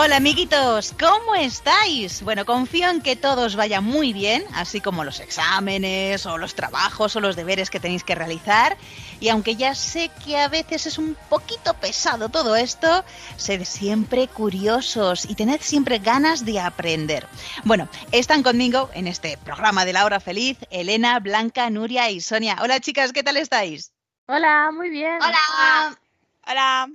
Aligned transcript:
Hola 0.00 0.18
amiguitos, 0.18 0.94
¿cómo 0.96 1.34
estáis? 1.34 2.22
Bueno, 2.22 2.46
confío 2.46 2.88
en 2.88 3.02
que 3.02 3.16
todos 3.16 3.56
vaya 3.56 3.80
muy 3.80 4.12
bien, 4.12 4.44
así 4.54 4.80
como 4.80 5.02
los 5.02 5.18
exámenes 5.18 6.24
o 6.24 6.38
los 6.38 6.54
trabajos 6.54 7.16
o 7.16 7.20
los 7.20 7.34
deberes 7.34 7.68
que 7.68 7.80
tenéis 7.80 8.04
que 8.04 8.14
realizar. 8.14 8.76
Y 9.18 9.28
aunque 9.28 9.56
ya 9.56 9.74
sé 9.74 10.12
que 10.24 10.38
a 10.38 10.46
veces 10.46 10.86
es 10.86 10.98
un 10.98 11.16
poquito 11.28 11.74
pesado 11.74 12.28
todo 12.28 12.54
esto, 12.54 13.04
sed 13.36 13.64
siempre 13.64 14.28
curiosos 14.28 15.28
y 15.28 15.34
tened 15.34 15.60
siempre 15.62 15.98
ganas 15.98 16.44
de 16.44 16.60
aprender. 16.60 17.26
Bueno, 17.64 17.88
están 18.12 18.44
conmigo 18.44 18.90
en 18.94 19.08
este 19.08 19.36
programa 19.38 19.84
de 19.84 19.94
la 19.94 20.04
hora 20.04 20.20
feliz 20.20 20.58
Elena, 20.70 21.18
Blanca, 21.18 21.68
Nuria 21.70 22.08
y 22.08 22.20
Sonia. 22.20 22.58
Hola 22.62 22.78
chicas, 22.78 23.12
¿qué 23.12 23.24
tal 23.24 23.36
estáis? 23.36 23.92
Hola, 24.28 24.70
muy 24.72 24.90
bien. 24.90 25.18
Hola. 25.20 25.98
Hola. 26.46 26.88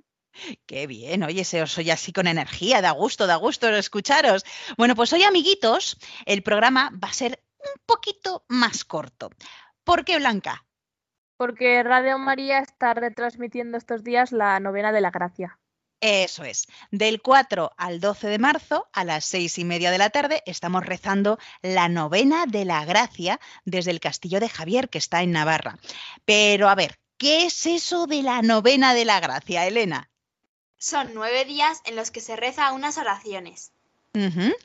Qué 0.65 0.87
bien, 0.87 1.23
oye, 1.23 1.43
se 1.43 1.61
os 1.61 1.77
oye 1.77 1.91
así 1.91 2.11
con 2.11 2.27
energía, 2.27 2.81
da 2.81 2.91
gusto, 2.91 3.27
da 3.27 3.35
gusto 3.35 3.69
escucharos. 3.69 4.43
Bueno, 4.77 4.95
pues 4.95 5.13
hoy, 5.13 5.23
amiguitos, 5.23 5.97
el 6.25 6.43
programa 6.43 6.91
va 7.03 7.09
a 7.09 7.13
ser 7.13 7.43
un 7.59 7.81
poquito 7.85 8.45
más 8.47 8.83
corto. 8.83 9.29
¿Por 9.83 10.05
qué, 10.05 10.17
Blanca? 10.17 10.65
Porque 11.37 11.83
Radio 11.83 12.17
María 12.17 12.59
está 12.59 12.93
retransmitiendo 12.93 13.77
estos 13.77 14.03
días 14.03 14.31
la 14.31 14.59
novena 14.59 14.91
de 14.91 15.01
la 15.01 15.11
gracia. 15.11 15.59
Eso 16.05 16.43
es, 16.43 16.67
del 16.91 17.21
4 17.21 17.71
al 17.77 18.01
12 18.01 18.27
de 18.27 18.37
marzo 18.37 18.89
a 18.91 19.05
las 19.05 19.23
seis 19.23 19.57
y 19.57 19.63
media 19.63 19.89
de 19.89 19.97
la 19.97 20.09
tarde 20.09 20.43
estamos 20.45 20.85
rezando 20.85 21.39
la 21.61 21.87
novena 21.87 22.45
de 22.45 22.65
la 22.65 22.83
gracia 22.83 23.39
desde 23.63 23.91
el 23.91 24.01
castillo 24.01 24.41
de 24.41 24.49
Javier, 24.49 24.89
que 24.89 24.97
está 24.97 25.23
en 25.23 25.31
Navarra. 25.31 25.77
Pero 26.25 26.67
a 26.67 26.75
ver, 26.75 26.99
¿qué 27.17 27.45
es 27.45 27.65
eso 27.65 28.05
de 28.05 28.21
la 28.21 28.41
novena 28.41 28.93
de 28.93 29.05
la 29.05 29.21
gracia, 29.21 29.65
Elena? 29.65 30.11
Son 30.83 31.11
nueve 31.13 31.45
días 31.45 31.81
en 31.85 31.95
los 31.95 32.11
que 32.11 32.19
se 32.19 32.35
reza 32.35 32.73
unas 32.73 32.97
oraciones. 32.97 33.71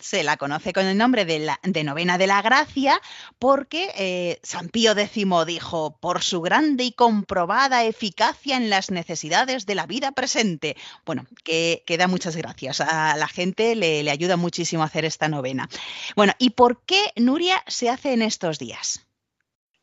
Se 0.01 0.25
la 0.25 0.37
conoce 0.37 0.73
con 0.73 0.85
el 0.85 0.99
nombre 0.99 1.25
de, 1.25 1.39
la, 1.39 1.61
de 1.63 1.85
novena 1.85 2.19
de 2.19 2.27
la 2.27 2.43
gracia 2.43 3.01
porque 3.39 3.93
eh, 3.97 4.41
San 4.43 4.69
Pío 4.69 4.99
X 4.99 5.25
dijo, 5.47 5.97
por 6.01 6.25
su 6.25 6.41
grande 6.41 6.83
y 6.83 6.91
comprobada 6.91 7.85
eficacia 7.85 8.57
en 8.57 8.69
las 8.69 8.91
necesidades 8.91 9.65
de 9.65 9.77
la 9.77 9.87
vida 9.87 10.11
presente. 10.11 10.77
Bueno, 11.07 11.25
que, 11.45 11.85
que 11.87 11.97
da 11.97 12.09
muchas 12.09 12.35
gracias. 12.35 12.81
A 12.81 13.17
la 13.17 13.29
gente 13.29 13.77
le, 13.77 14.03
le 14.03 14.11
ayuda 14.11 14.37
muchísimo 14.37 14.83
a 14.83 14.87
hacer 14.87 15.05
esta 15.05 15.29
novena. 15.29 15.69
Bueno, 16.17 16.33
¿y 16.41 16.51
por 16.51 16.83
qué 16.85 17.13
Nuria 17.15 17.63
se 17.69 17.91
hace 17.91 18.13
en 18.13 18.23
estos 18.23 18.59
días? 18.59 19.07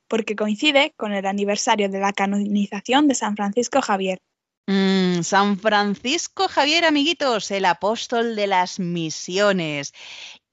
porque 0.09 0.35
coincide 0.35 0.93
con 0.97 1.13
el 1.13 1.25
aniversario 1.25 1.89
de 1.89 1.99
la 1.99 2.13
canonización 2.13 3.07
de 3.07 3.15
San 3.15 3.35
Francisco 3.35 3.81
Javier. 3.81 4.19
Mm, 4.67 5.21
San 5.21 5.59
Francisco 5.59 6.47
Javier, 6.47 6.85
amiguitos, 6.85 7.51
el 7.51 7.65
apóstol 7.65 8.35
de 8.35 8.47
las 8.47 8.79
misiones. 8.79 9.93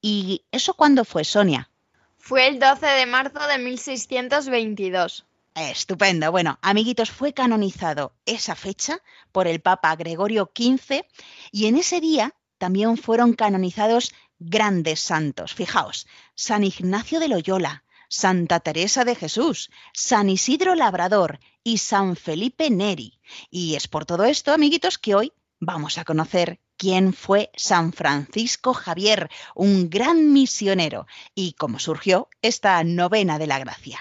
¿Y 0.02 0.44
eso 0.52 0.74
cuándo 0.74 1.04
fue, 1.04 1.24
Sonia? 1.24 1.70
Fue 2.18 2.46
el 2.46 2.58
12 2.58 2.86
de 2.86 3.06
marzo 3.06 3.46
de 3.46 3.58
1622. 3.58 5.24
Estupendo. 5.54 6.30
Bueno, 6.30 6.58
amiguitos, 6.62 7.10
fue 7.10 7.32
canonizado 7.32 8.12
esa 8.26 8.54
fecha 8.54 8.98
por 9.32 9.46
el 9.46 9.60
Papa 9.60 9.96
Gregorio 9.96 10.50
XV 10.54 11.04
y 11.50 11.66
en 11.66 11.76
ese 11.76 12.00
día 12.00 12.34
también 12.58 12.96
fueron 12.96 13.32
canonizados 13.32 14.14
grandes 14.38 15.00
santos. 15.00 15.54
Fijaos, 15.54 16.06
San 16.34 16.64
Ignacio 16.64 17.18
de 17.18 17.28
Loyola, 17.28 17.84
Santa 18.08 18.60
Teresa 18.60 19.04
de 19.04 19.14
Jesús, 19.14 19.70
San 19.94 20.28
Isidro 20.28 20.74
Labrador 20.74 21.40
y 21.64 21.78
San 21.78 22.16
Felipe 22.16 22.70
Neri. 22.70 23.20
Y 23.50 23.74
es 23.74 23.88
por 23.88 24.04
todo 24.06 24.24
esto, 24.24 24.52
amiguitos, 24.52 24.98
que 24.98 25.14
hoy 25.14 25.32
vamos 25.60 25.98
a 25.98 26.04
conocer 26.04 26.60
quién 26.76 27.12
fue 27.12 27.50
San 27.54 27.92
Francisco 27.92 28.74
Javier, 28.74 29.30
un 29.54 29.88
gran 29.88 30.32
misionero, 30.32 31.06
y 31.34 31.52
cómo 31.52 31.78
surgió 31.78 32.28
esta 32.42 32.82
novena 32.82 33.38
de 33.38 33.46
la 33.46 33.58
gracia. 33.58 34.00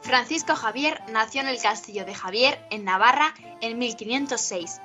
Francisco 0.00 0.54
Javier 0.54 1.02
nació 1.10 1.40
en 1.40 1.48
el 1.48 1.60
castillo 1.60 2.04
de 2.04 2.14
Javier, 2.14 2.64
en 2.70 2.84
Navarra, 2.84 3.34
en 3.60 3.78
1506. 3.78 4.80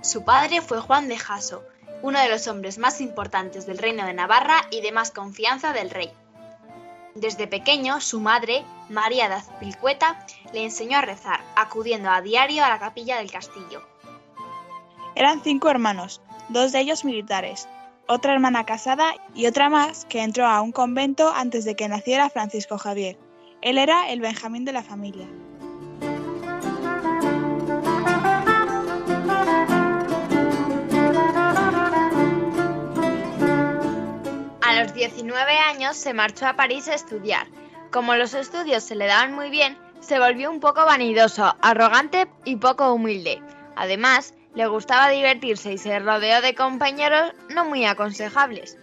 Su 0.00 0.24
padre 0.24 0.62
fue 0.62 0.80
Juan 0.80 1.08
de 1.08 1.18
Jaso, 1.18 1.62
uno 2.02 2.20
de 2.20 2.28
los 2.28 2.48
hombres 2.48 2.78
más 2.78 3.00
importantes 3.00 3.66
del 3.66 3.78
reino 3.78 4.04
de 4.04 4.12
Navarra 4.12 4.62
y 4.70 4.80
de 4.80 4.92
más 4.92 5.10
confianza 5.10 5.72
del 5.72 5.90
rey. 5.90 6.10
Desde 7.14 7.46
pequeño, 7.46 8.00
su 8.00 8.20
madre, 8.20 8.64
María 8.88 9.28
de 9.28 9.34
Azpilcueta, 9.34 10.26
le 10.52 10.64
enseñó 10.64 10.98
a 10.98 11.02
rezar, 11.02 11.40
acudiendo 11.56 12.10
a 12.10 12.22
diario 12.22 12.64
a 12.64 12.68
la 12.68 12.78
capilla 12.78 13.18
del 13.18 13.30
castillo. 13.30 13.82
Eran 15.14 15.42
cinco 15.42 15.68
hermanos, 15.68 16.22
dos 16.48 16.72
de 16.72 16.80
ellos 16.80 17.04
militares, 17.04 17.68
otra 18.08 18.32
hermana 18.32 18.64
casada 18.64 19.14
y 19.34 19.46
otra 19.46 19.68
más 19.68 20.06
que 20.06 20.22
entró 20.22 20.46
a 20.46 20.60
un 20.62 20.72
convento 20.72 21.32
antes 21.34 21.64
de 21.64 21.76
que 21.76 21.88
naciera 21.88 22.30
Francisco 22.30 22.78
Javier. 22.78 23.18
Él 23.60 23.78
era 23.78 24.10
el 24.10 24.20
Benjamín 24.20 24.64
de 24.64 24.72
la 24.72 24.82
familia. 24.82 25.28
19 35.32 35.58
años 35.60 35.96
se 35.96 36.12
marchó 36.12 36.46
a 36.46 36.56
París 36.56 36.88
a 36.88 36.94
estudiar. 36.94 37.46
Como 37.90 38.14
los 38.16 38.34
estudios 38.34 38.82
se 38.82 38.94
le 38.94 39.06
daban 39.06 39.34
muy 39.34 39.48
bien, 39.48 39.78
se 40.00 40.18
volvió 40.18 40.50
un 40.50 40.60
poco 40.60 40.84
vanidoso, 40.84 41.56
arrogante 41.62 42.28
y 42.44 42.56
poco 42.56 42.92
humilde. 42.92 43.42
Además, 43.74 44.34
le 44.54 44.66
gustaba 44.66 45.08
divertirse 45.08 45.72
y 45.72 45.78
se 45.78 45.98
rodeó 46.00 46.42
de 46.42 46.54
compañeros 46.54 47.32
no 47.48 47.64
muy 47.64 47.86
aconsejables. 47.86 48.76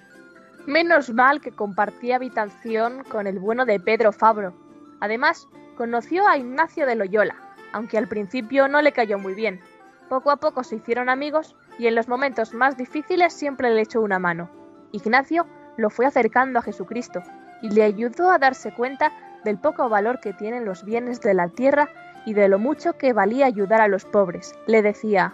Menos 0.66 1.12
mal 1.12 1.40
que 1.40 1.52
compartía 1.52 2.16
habitación 2.16 3.04
con 3.04 3.28
el 3.28 3.38
bueno 3.38 3.66
de 3.66 3.80
Pedro 3.80 4.12
Fabro. 4.12 4.56
Además, 5.02 5.48
conoció 5.78 6.28
a 6.28 6.38
Ignacio 6.38 6.88
de 6.88 6.96
Loyola, 6.96 7.36
aunque 7.74 8.00
al 8.00 8.08
principio 8.08 8.68
no 8.68 8.82
le 8.82 8.92
cayó 8.92 9.20
muy 9.20 9.36
bien. 9.36 9.62
Poco 10.10 10.32
a 10.32 10.38
poco 10.38 10.64
se 10.64 10.78
hicieron 10.78 11.10
amigos 11.10 11.56
y 11.78 11.86
en 11.86 11.94
los 11.94 12.08
momentos 12.08 12.56
más 12.56 12.76
difíciles 12.76 13.34
siempre 13.34 13.70
le 13.70 13.82
echó 13.82 14.02
una 14.02 14.18
mano. 14.18 14.50
Ignacio 14.92 15.46
lo 15.80 15.90
fue 15.90 16.06
acercando 16.06 16.60
a 16.60 16.62
Jesucristo 16.62 17.22
y 17.62 17.70
le 17.70 17.84
ayudó 17.84 18.32
a 18.32 18.38
darse 18.38 18.74
cuenta 18.74 19.12
del 19.44 19.58
poco 19.58 19.90
valor 19.90 20.20
que 20.20 20.34
tienen 20.34 20.66
los 20.66 20.84
bienes 20.84 21.22
de 21.22 21.34
la 21.34 21.50
tierra 21.50 21.90
y 22.26 22.34
de 22.34 22.48
lo 22.48 22.60
mucho 22.60 22.98
que 22.98 23.14
valía 23.14 23.46
ayudar 23.46 23.82
a 23.82 23.88
los 23.88 24.06
pobres. 24.06 24.54
Le 24.68 24.82
decía, 24.82 25.34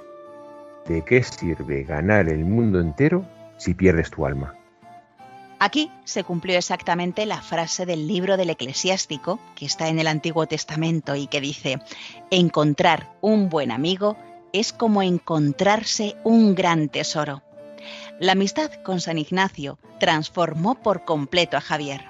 ¿De 0.87 1.01
qué 1.01 1.23
sirve 1.23 1.83
ganar 1.83 2.29
el 2.29 2.45
mundo 2.45 2.79
entero 2.79 3.25
si 3.57 3.73
pierdes 3.73 4.11
tu 4.11 4.25
alma? 4.25 4.53
Aquí 5.57 5.89
se 6.03 6.23
cumplió 6.23 6.57
exactamente 6.57 7.25
la 7.25 7.41
frase 7.41 7.85
del 7.85 8.07
libro 8.07 8.37
del 8.37 8.49
eclesiástico 8.49 9.39
que 9.55 9.65
está 9.65 9.87
en 9.87 9.99
el 9.99 10.07
Antiguo 10.07 10.45
Testamento 10.45 11.15
y 11.15 11.27
que 11.27 11.41
dice, 11.41 11.79
encontrar 12.29 13.09
un 13.21 13.49
buen 13.49 13.71
amigo 13.71 14.17
es 14.53 14.73
como 14.73 15.01
encontrarse 15.01 16.15
un 16.23 16.55
gran 16.55 16.89
tesoro. 16.89 17.41
La 18.19 18.31
amistad 18.31 18.71
con 18.83 19.01
San 19.01 19.17
Ignacio 19.17 19.77
transformó 19.99 20.75
por 20.75 21.03
completo 21.03 21.57
a 21.57 21.61
Javier. 21.61 22.01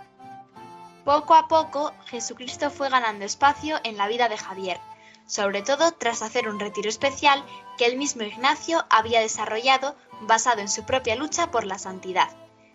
Poco 1.03 1.33
a 1.33 1.47
poco, 1.47 1.93
Jesucristo 2.05 2.69
fue 2.69 2.89
ganando 2.89 3.25
espacio 3.25 3.79
en 3.83 3.97
la 3.97 4.07
vida 4.07 4.29
de 4.29 4.37
Javier, 4.37 4.79
sobre 5.25 5.63
todo 5.63 5.93
tras 5.93 6.21
hacer 6.21 6.47
un 6.47 6.59
retiro 6.59 6.89
especial 6.89 7.43
que 7.79 7.87
el 7.87 7.97
mismo 7.97 8.21
Ignacio 8.21 8.85
había 8.91 9.19
desarrollado 9.19 9.95
basado 10.21 10.61
en 10.61 10.69
su 10.69 10.83
propia 10.85 11.15
lucha 11.15 11.49
por 11.49 11.65
la 11.65 11.79
santidad. 11.79 12.29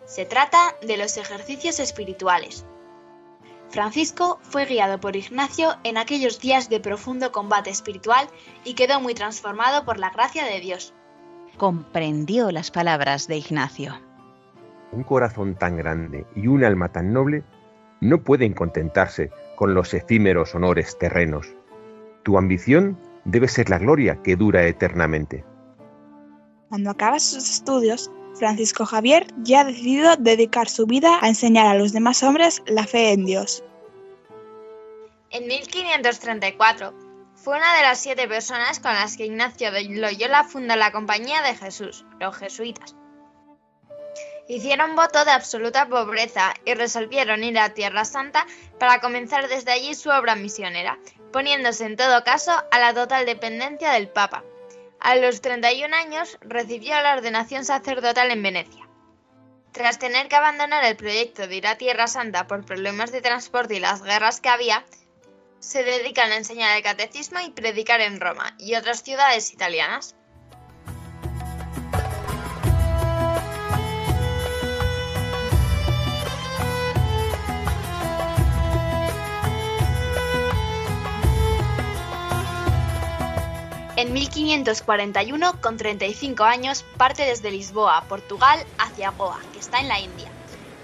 Se 0.05 0.25
trata 0.25 0.75
de 0.81 0.97
los 0.97 1.15
ejercicios 1.15 1.79
espirituales. 1.79 2.65
Francisco 3.69 4.39
fue 4.43 4.65
guiado 4.65 4.99
por 4.99 5.15
Ignacio 5.15 5.77
en 5.85 5.97
aquellos 5.97 6.41
días 6.41 6.67
de 6.67 6.81
profundo 6.81 7.31
combate 7.31 7.69
espiritual 7.69 8.27
y 8.65 8.73
quedó 8.73 8.99
muy 8.99 9.13
transformado 9.13 9.85
por 9.85 9.99
la 9.99 10.09
gracia 10.09 10.43
de 10.43 10.59
Dios. 10.59 10.93
Comprendió 11.61 12.49
las 12.49 12.71
palabras 12.71 13.27
de 13.27 13.37
Ignacio. 13.37 13.93
Un 14.91 15.03
corazón 15.03 15.53
tan 15.53 15.77
grande 15.77 16.25
y 16.35 16.47
un 16.47 16.63
alma 16.63 16.91
tan 16.91 17.13
noble 17.13 17.43
no 17.99 18.23
pueden 18.23 18.53
contentarse 18.53 19.29
con 19.55 19.75
los 19.75 19.93
efímeros 19.93 20.55
honores 20.55 20.97
terrenos. 20.97 21.53
Tu 22.23 22.35
ambición 22.39 22.97
debe 23.25 23.47
ser 23.47 23.69
la 23.69 23.77
gloria 23.77 24.23
que 24.23 24.35
dura 24.35 24.65
eternamente. 24.65 25.45
Cuando 26.69 26.89
acaba 26.89 27.19
sus 27.19 27.47
estudios, 27.47 28.09
Francisco 28.33 28.87
Javier 28.87 29.27
ya 29.43 29.61
ha 29.61 29.65
decidido 29.65 30.15
dedicar 30.15 30.67
su 30.67 30.87
vida 30.87 31.19
a 31.21 31.27
enseñar 31.27 31.67
a 31.67 31.75
los 31.75 31.93
demás 31.93 32.23
hombres 32.23 32.63
la 32.65 32.87
fe 32.87 33.11
en 33.11 33.27
Dios. 33.27 33.63
En 35.29 35.45
1534 35.45 37.10
fue 37.43 37.57
una 37.57 37.75
de 37.75 37.81
las 37.81 37.99
siete 37.99 38.27
personas 38.27 38.79
con 38.79 38.93
las 38.93 39.17
que 39.17 39.25
Ignacio 39.25 39.71
de 39.71 39.83
Loyola 39.85 40.43
funda 40.43 40.75
la 40.75 40.91
Compañía 40.91 41.41
de 41.41 41.55
Jesús, 41.55 42.05
los 42.19 42.37
jesuitas. 42.37 42.95
Hicieron 44.47 44.95
voto 44.95 45.25
de 45.25 45.31
absoluta 45.31 45.87
pobreza 45.87 46.53
y 46.65 46.75
resolvieron 46.75 47.43
ir 47.43 47.57
a 47.57 47.73
Tierra 47.73 48.05
Santa 48.05 48.45
para 48.79 49.01
comenzar 49.01 49.47
desde 49.47 49.71
allí 49.71 49.95
su 49.95 50.11
obra 50.11 50.35
misionera, 50.35 50.99
poniéndose 51.31 51.85
en 51.85 51.95
todo 51.95 52.23
caso 52.23 52.51
a 52.69 52.79
la 52.79 52.93
total 52.93 53.25
dependencia 53.25 53.91
del 53.91 54.09
Papa. 54.09 54.43
A 54.99 55.15
los 55.15 55.41
31 55.41 55.95
años 55.95 56.37
recibió 56.41 57.01
la 57.01 57.13
ordenación 57.13 57.65
sacerdotal 57.65 58.29
en 58.29 58.43
Venecia. 58.43 58.87
Tras 59.71 59.97
tener 59.97 60.27
que 60.27 60.35
abandonar 60.35 60.83
el 60.83 60.97
proyecto 60.97 61.47
de 61.47 61.55
ir 61.55 61.65
a 61.65 61.77
Tierra 61.77 62.05
Santa 62.05 62.45
por 62.45 62.65
problemas 62.65 63.11
de 63.11 63.21
transporte 63.21 63.75
y 63.75 63.79
las 63.79 64.03
guerras 64.03 64.41
que 64.41 64.49
había, 64.49 64.85
se 65.61 65.83
dedican 65.83 66.31
a 66.31 66.37
enseñar 66.37 66.75
el 66.75 66.83
catecismo 66.83 67.39
y 67.39 67.51
predicar 67.51 68.01
en 68.01 68.19
Roma 68.19 68.55
y 68.57 68.75
otras 68.75 69.03
ciudades 69.03 69.53
italianas. 69.53 70.15
En 83.97 84.13
1541, 84.13 85.61
con 85.61 85.77
35 85.77 86.43
años, 86.43 86.83
parte 86.97 87.23
desde 87.23 87.51
Lisboa, 87.51 88.03
Portugal, 88.09 88.65
hacia 88.79 89.11
Goa, 89.11 89.39
que 89.53 89.59
está 89.59 89.79
en 89.79 89.89
la 89.89 89.99
India, 89.99 90.27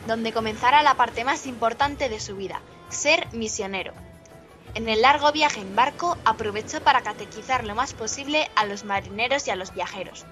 donde 0.05 0.31
comenzará 0.31 0.83
la 0.83 0.93
parte 0.93 1.23
más 1.23 1.47
importante 1.47 2.09
de 2.09 2.19
su 2.19 2.35
vida, 2.35 2.61
ser 2.89 3.27
misionero. 3.33 4.06
En 4.77 4.87
el 4.89 5.01
largo 5.01 5.31
viaje 5.31 5.59
en 5.59 5.75
barco 5.75 6.19
aprovechó 6.23 6.81
para 6.81 7.01
catequizar 7.01 7.63
lo 7.63 7.73
más 7.73 7.95
posible 7.95 8.47
a 8.55 8.63
los 8.67 8.85
marineros 8.85 9.47
y 9.47 9.49
a 9.49 9.55
los 9.55 9.73
viajeros. 9.73 10.23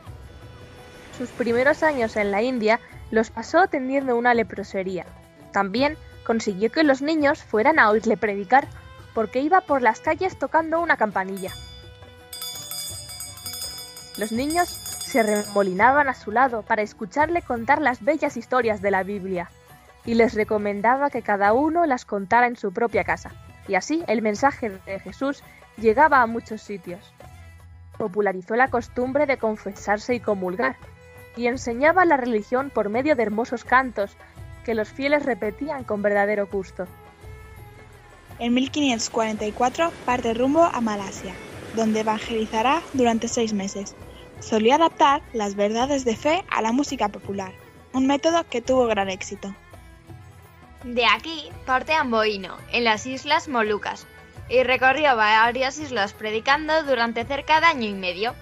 Sus 1.18 1.30
primeros 1.30 1.82
años 1.82 2.16
en 2.16 2.30
la 2.30 2.44
India 2.44 2.80
los 3.10 3.32
pasó 3.32 3.58
atendiendo 3.58 4.16
una 4.16 4.36
leprosería. 4.36 5.08
También 5.52 5.98
consiguió 6.24 6.72
que 6.72 6.84
los 6.84 7.02
niños 7.02 7.44
fueran 7.44 7.80
a 7.80 7.90
oírle 7.90 8.18
predicar, 8.18 8.68
porque 9.16 9.40
iba 9.42 9.62
por 9.62 9.82
las 9.82 10.00
calles 10.00 10.38
tocando 10.38 10.80
una 10.80 10.96
campanilla. 10.96 11.52
Los 14.20 14.32
niños 14.32 14.70
se 14.70 15.24
remolinaban 15.24 16.08
a 16.08 16.14
su 16.14 16.32
lado 16.32 16.62
para 16.62 16.84
escucharle 16.84 17.42
contar 17.42 17.82
las 17.82 18.04
bellas 18.04 18.38
historias 18.38 18.80
de 18.84 18.92
la 18.92 19.02
Biblia, 19.02 19.50
y 20.06 20.14
les 20.14 20.36
recomendaba 20.36 21.10
que 21.10 21.24
cada 21.24 21.52
uno 21.54 21.88
las 21.88 22.06
contara 22.06 22.46
en 22.46 22.58
su 22.58 22.72
propia 22.72 23.04
casa, 23.04 23.32
y 23.68 23.76
así 23.76 24.04
el 24.08 24.22
mensaje 24.22 24.70
de 24.86 25.00
Jesús 25.00 25.44
llegaba 25.78 26.22
a 26.22 26.28
muchos 26.28 26.62
sitios. 26.62 27.14
Popularizó 27.98 28.56
la 28.56 28.70
costumbre 28.70 29.26
de 29.26 29.38
confesarse 29.38 30.16
y 30.16 30.20
comulgar, 30.20 30.76
y 31.36 31.48
enseñaba 31.48 32.06
la 32.06 32.18
religión 32.18 32.70
por 32.70 32.90
medio 32.90 33.16
de 33.16 33.24
hermosos 33.24 33.64
cantos 33.64 34.16
que 34.64 34.74
los 34.74 34.90
fieles 34.90 35.26
repetían 35.26 35.84
con 35.84 36.02
verdadero 36.02 36.48
gusto. 36.48 36.88
En 38.40 38.54
1544 38.54 39.92
parte 40.06 40.34
rumbo 40.34 40.64
a 40.64 40.82
Malasia, 40.82 41.34
donde 41.76 42.02
evangelizará 42.02 42.82
durante 42.94 43.28
seis 43.28 43.54
meses. 43.54 43.96
Solía 44.40 44.76
adaptar 44.76 45.22
las 45.34 45.56
verdades 45.56 46.04
de 46.04 46.16
fe 46.16 46.44
a 46.50 46.62
la 46.62 46.72
música 46.72 47.08
popular, 47.10 47.54
un 47.94 48.08
método 48.08 48.46
que 48.50 48.62
tuvo 48.62 48.88
gran 48.88 49.10
éxito. 49.10 49.56
De 50.86 51.04
aquí 51.08 51.50
parte 51.66 51.94
a 51.94 52.02
Amboino, 52.02 52.60
en 52.72 52.84
las 52.84 53.08
Islas 53.08 53.48
Molucas, 53.48 54.06
y 54.48 54.62
recorrió 54.62 55.16
varias 55.16 55.80
islas 55.80 56.14
predicando 56.14 56.84
durante 56.84 57.26
cerca 57.26 57.60
de 57.60 57.66
año 57.66 57.90
y 57.90 57.96
medio. 57.96 58.36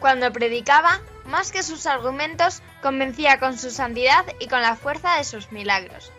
Cuando 0.00 0.32
predicaba, 0.32 1.02
más 1.26 1.52
que 1.52 1.62
sus 1.62 1.84
argumentos, 1.84 2.62
convencía 2.80 3.38
con 3.38 3.58
su 3.58 3.70
santidad 3.70 4.24
y 4.40 4.48
con 4.48 4.62
la 4.62 4.76
fuerza 4.76 5.16
de 5.16 5.24
sus 5.24 5.52
milagros. 5.52 6.10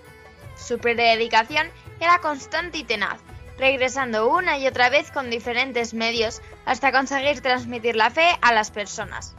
Su 0.56 0.78
predicación 0.78 1.68
era 2.00 2.20
constante 2.20 2.78
y 2.78 2.84
tenaz, 2.84 3.20
regresando 3.58 4.30
una 4.30 4.60
y 4.60 4.68
otra 4.68 4.92
vez 4.92 5.10
con 5.10 5.32
diferentes 5.32 5.96
medios 5.96 6.44
hasta 6.66 6.92
conseguir 6.92 7.42
transmitir 7.42 7.96
la 7.96 8.12
fe 8.12 8.38
a 8.44 8.54
las 8.54 8.70
personas. 8.70 9.36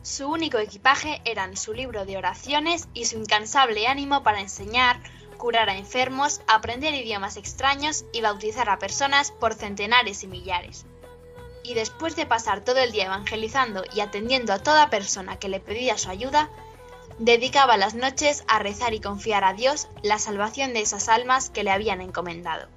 Su 0.00 0.28
único 0.30 0.56
equipaje 0.58 1.20
eran 1.24 1.56
su 1.56 1.74
libro 1.74 2.06
de 2.06 2.16
oraciones 2.16 2.88
y 2.94 3.04
su 3.06 3.18
incansable 3.18 3.86
ánimo 3.88 4.22
para 4.22 4.40
enseñar, 4.40 5.00
curar 5.36 5.70
a 5.70 5.76
enfermos, 5.76 6.40
aprender 6.46 6.94
idiomas 6.94 7.36
extraños 7.36 8.04
y 8.12 8.20
bautizar 8.20 8.68
a 8.68 8.78
personas 8.78 9.30
por 9.32 9.54
centenares 9.54 10.22
y 10.22 10.26
millares. 10.26 10.86
Y 11.62 11.74
después 11.74 12.16
de 12.16 12.26
pasar 12.26 12.64
todo 12.64 12.78
el 12.78 12.92
día 12.92 13.06
evangelizando 13.06 13.84
y 13.94 14.00
atendiendo 14.00 14.52
a 14.52 14.58
toda 14.58 14.90
persona 14.90 15.38
que 15.38 15.48
le 15.48 15.60
pedía 15.60 15.98
su 15.98 16.10
ayuda, 16.10 16.50
dedicaba 17.18 17.76
las 17.76 17.94
noches 17.94 18.44
a 18.46 18.58
rezar 18.58 18.94
y 18.94 19.00
confiar 19.00 19.44
a 19.44 19.54
Dios 19.54 19.88
la 20.02 20.18
salvación 20.18 20.74
de 20.74 20.82
esas 20.82 21.08
almas 21.08 21.50
que 21.50 21.64
le 21.64 21.70
habían 21.70 22.00
encomendado. 22.00 22.68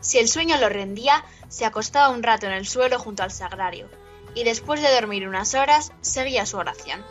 Si 0.00 0.18
el 0.18 0.28
sueño 0.28 0.56
lo 0.58 0.68
rendía, 0.68 1.24
se 1.48 1.64
acostaba 1.64 2.10
un 2.10 2.22
rato 2.22 2.46
en 2.46 2.52
el 2.52 2.66
suelo 2.66 2.98
junto 2.98 3.22
al 3.22 3.30
sagrario, 3.30 3.88
y 4.34 4.44
después 4.44 4.82
de 4.82 4.92
dormir 4.92 5.28
unas 5.28 5.54
horas, 5.54 5.92
seguía 6.00 6.44
su 6.44 6.56
oración. 6.56 7.04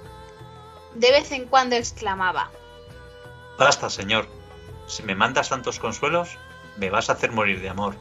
De 0.95 1.11
vez 1.11 1.31
en 1.31 1.45
cuando 1.45 1.75
exclamaba, 1.77 2.51
Basta, 3.61 3.91
Señor. 3.91 4.27
Si 4.87 5.03
me 5.03 5.13
mandas 5.13 5.49
tantos 5.49 5.77
consuelos, 5.77 6.39
me 6.77 6.89
vas 6.89 7.09
a 7.09 7.13
hacer 7.13 7.31
morir 7.31 7.61
de 7.61 7.69
amor. 7.69 7.95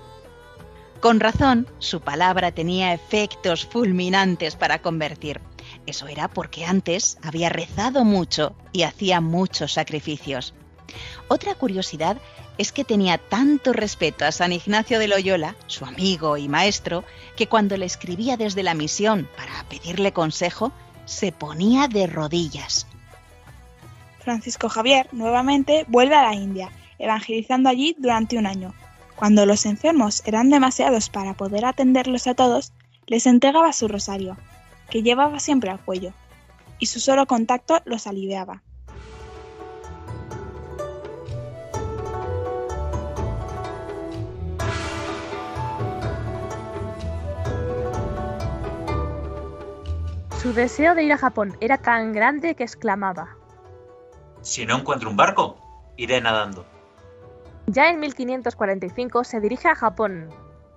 Con 1.00 1.20
razón, 1.20 1.66
su 1.78 2.00
palabra 2.00 2.50
tenía 2.50 2.94
efectos 2.94 3.66
fulminantes 3.66 4.56
para 4.56 4.80
convertir. 4.80 5.42
Eso 5.84 6.08
era 6.08 6.28
porque 6.28 6.64
antes 6.64 7.18
había 7.22 7.50
rezado 7.50 8.06
mucho 8.06 8.54
y 8.72 8.84
hacía 8.84 9.20
muchos 9.20 9.74
sacrificios. 9.74 10.54
Otra 11.28 11.54
curiosidad 11.54 12.16
es 12.56 12.72
que 12.72 12.84
tenía 12.84 13.18
tanto 13.18 13.74
respeto 13.74 14.24
a 14.24 14.32
San 14.32 14.54
Ignacio 14.54 14.98
de 14.98 15.08
Loyola, 15.08 15.56
su 15.66 15.84
amigo 15.84 16.38
y 16.38 16.48
maestro, 16.48 17.04
que 17.36 17.48
cuando 17.48 17.76
le 17.76 17.84
escribía 17.84 18.38
desde 18.38 18.62
la 18.62 18.72
misión 18.72 19.28
para 19.36 19.62
pedirle 19.68 20.14
consejo, 20.14 20.72
se 21.04 21.32
ponía 21.32 21.86
de 21.86 22.06
rodillas. 22.06 22.86
Francisco 24.30 24.68
Javier 24.68 25.08
nuevamente 25.10 25.84
vuelve 25.88 26.14
a 26.14 26.22
la 26.22 26.36
India, 26.36 26.70
evangelizando 27.00 27.68
allí 27.68 27.96
durante 27.98 28.38
un 28.38 28.46
año. 28.46 28.72
Cuando 29.16 29.44
los 29.44 29.66
enfermos 29.66 30.22
eran 30.24 30.50
demasiados 30.50 31.10
para 31.10 31.34
poder 31.34 31.64
atenderlos 31.64 32.28
a 32.28 32.34
todos, 32.34 32.72
les 33.08 33.26
entregaba 33.26 33.72
su 33.72 33.88
rosario, 33.88 34.36
que 34.88 35.02
llevaba 35.02 35.40
siempre 35.40 35.70
al 35.70 35.80
cuello, 35.80 36.12
y 36.78 36.86
su 36.86 37.00
solo 37.00 37.26
contacto 37.26 37.82
los 37.86 38.06
aliviaba. 38.06 38.62
Su 50.40 50.52
deseo 50.52 50.94
de 50.94 51.02
ir 51.02 51.12
a 51.12 51.18
Japón 51.18 51.56
era 51.60 51.78
tan 51.78 52.12
grande 52.12 52.54
que 52.54 52.62
exclamaba. 52.62 53.39
Si 54.42 54.64
no 54.64 54.78
encuentro 54.78 55.10
un 55.10 55.16
barco, 55.16 55.56
iré 55.96 56.20
nadando. 56.20 56.64
Ya 57.66 57.88
en 57.88 58.00
1545 58.00 59.24
se 59.24 59.40
dirige 59.40 59.68
a 59.68 59.74
Japón, 59.74 60.30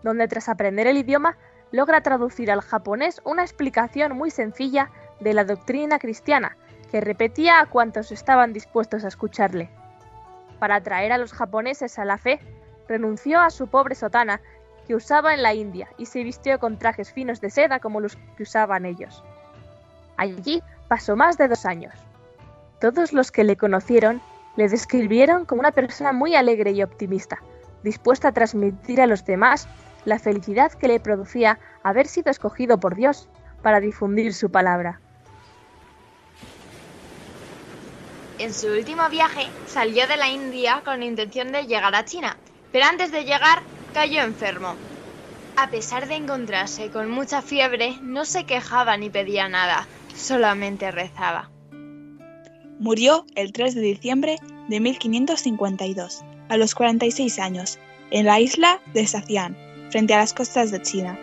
donde 0.04 0.28
tras 0.28 0.50
aprender 0.50 0.88
el 0.88 0.98
idioma 0.98 1.38
logra 1.72 2.02
traducir 2.02 2.52
al 2.52 2.62
japonés 2.62 3.22
una 3.26 3.42
explicación 3.42 4.16
muy 4.16 4.30
sencilla 4.30 4.92
de 5.20 5.34
la 5.34 5.44
doctrina 5.44 5.98
cristiana 5.98 6.58
que 6.92 7.02
repetía 7.02 7.60
a 7.60 7.66
cuantos 7.66 8.12
estaban 8.12 8.54
dispuestos 8.54 9.04
a 9.04 9.08
escucharle. 9.08 9.70
Para 10.60 10.76
atraer 10.76 11.12
a 11.12 11.18
los 11.18 11.34
japoneses 11.34 11.98
a 11.98 12.06
la 12.06 12.20
fe, 12.20 12.40
renunció 12.88 13.42
a 13.42 13.50
su 13.50 13.68
pobre 13.68 13.96
sotana 13.96 14.40
que 14.86 14.94
usaba 14.94 15.34
en 15.34 15.42
la 15.42 15.54
India 15.54 15.88
y 15.98 16.06
se 16.06 16.24
vistió 16.24 16.60
con 16.60 16.78
trajes 16.78 17.12
finos 17.12 17.42
de 17.42 17.50
seda 17.50 17.80
como 17.80 18.02
los 18.02 18.18
que 18.38 18.44
usaban 18.44 18.86
ellos. 18.86 19.24
Allí 20.18 20.62
pasó 20.88 21.16
más 21.16 21.38
de 21.38 21.48
dos 21.48 21.66
años. 21.66 21.94
Todos 22.84 23.14
los 23.14 23.32
que 23.32 23.46
le 23.46 23.56
conocieron 23.56 24.22
le 24.58 24.68
describieron 24.68 25.46
como 25.46 25.62
una 25.62 25.72
persona 25.72 26.12
muy 26.12 26.36
alegre 26.36 26.72
y 26.72 26.84
optimista, 26.84 27.42
dispuesta 27.82 28.28
a 28.28 28.32
transmitir 28.34 29.00
a 29.00 29.08
los 29.08 29.24
demás 29.24 29.70
la 30.04 30.20
felicidad 30.20 30.74
que 30.74 30.90
le 30.90 31.00
producía 31.00 31.60
haber 31.82 32.08
sido 32.08 32.30
escogido 32.30 32.82
por 32.82 32.96
Dios 32.96 33.30
para 33.62 33.80
difundir 33.80 34.34
su 34.34 34.52
palabra. 34.52 35.00
En 38.38 38.54
su 38.54 38.68
último 38.68 39.08
viaje 39.08 39.48
salió 39.66 40.06
de 40.06 40.18
la 40.18 40.28
India 40.28 40.82
con 40.84 41.04
intención 41.04 41.54
de 41.54 41.66
llegar 41.66 41.96
a 41.96 42.04
China, 42.04 42.36
pero 42.74 42.84
antes 42.84 43.14
de 43.14 43.24
llegar 43.24 43.62
cayó 43.94 44.24
enfermo. 44.24 44.76
A 45.56 45.70
pesar 45.70 46.10
de 46.10 46.16
encontrarse 46.16 46.90
con 46.90 47.10
mucha 47.10 47.42
fiebre, 47.42 47.98
no 48.02 48.26
se 48.26 48.46
quejaba 48.46 48.98
ni 48.98 49.10
pedía 49.10 49.48
nada, 49.48 49.88
solamente 50.14 50.92
rezaba. 50.92 51.53
Murió 52.80 53.26
el 53.36 53.54
3 53.54 53.76
de 53.76 53.82
diciembre 53.82 54.38
de 54.68 54.80
1552, 54.80 56.24
a 56.50 56.58
los 56.58 56.76
46 56.76 57.40
años, 57.40 57.80
en 58.12 58.26
la 58.26 58.40
isla 58.40 58.82
de 58.94 59.08
Sacián, 59.08 59.58
frente 59.90 60.14
a 60.14 60.18
las 60.18 60.34
costas 60.34 60.72
de 60.72 60.82
China. 60.82 61.18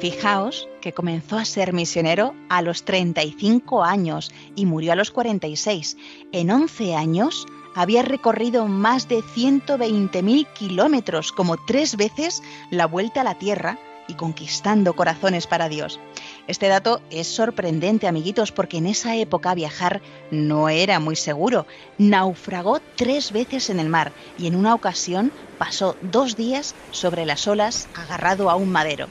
Fijaos 0.00 0.68
que 0.80 0.92
comenzó 0.92 1.38
a 1.38 1.44
ser 1.44 1.72
misionero 1.72 2.34
a 2.48 2.62
los 2.62 2.84
35 2.84 3.82
años 3.82 4.30
y 4.54 4.64
murió 4.64 4.92
a 4.92 4.96
los 4.96 5.10
46. 5.10 5.96
En 6.30 6.50
11 6.50 6.94
años 6.94 7.46
había 7.74 8.02
recorrido 8.02 8.68
más 8.68 9.08
de 9.08 9.18
120.000 9.18 10.46
kilómetros, 10.52 11.32
como 11.32 11.56
tres 11.56 11.96
veces 11.96 12.42
la 12.70 12.86
vuelta 12.86 13.22
a 13.22 13.24
la 13.24 13.38
Tierra 13.38 13.78
y 14.08 14.14
conquistando 14.14 14.96
corazones 14.96 15.46
para 15.46 15.68
Dios. 15.68 16.00
Este 16.48 16.66
dato 16.66 17.00
es 17.10 17.28
sorprendente, 17.28 18.08
amiguitos, 18.08 18.50
porque 18.50 18.78
en 18.78 18.86
esa 18.86 19.14
época 19.14 19.54
viajar 19.54 20.02
no 20.32 20.68
era 20.68 20.98
muy 20.98 21.14
seguro. 21.14 21.66
Naufragó 21.98 22.80
tres 22.96 23.30
veces 23.30 23.70
en 23.70 23.78
el 23.78 23.88
mar 23.88 24.12
y 24.36 24.48
en 24.48 24.56
una 24.56 24.74
ocasión 24.74 25.32
pasó 25.58 25.96
dos 26.00 26.34
días 26.34 26.74
sobre 26.90 27.26
las 27.26 27.46
olas 27.46 27.88
agarrado 27.94 28.50
a 28.50 28.56
un 28.56 28.70
madero 28.70 29.08